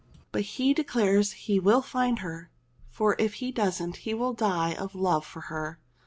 [0.31, 2.49] But he declares he will find her;
[2.89, 5.77] for if he doesn't he will die of love for her."